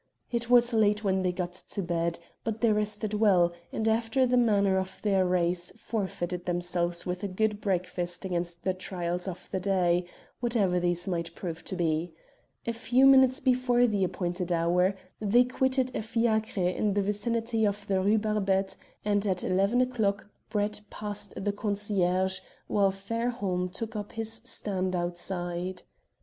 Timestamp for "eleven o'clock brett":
19.43-20.81